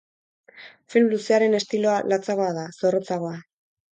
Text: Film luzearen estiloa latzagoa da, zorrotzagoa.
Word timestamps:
Film 0.93 1.09
luzearen 1.11 1.57
estiloa 1.59 1.99
latzagoa 2.13 2.49
da, 2.57 2.65
zorrotzagoa. 2.81 3.37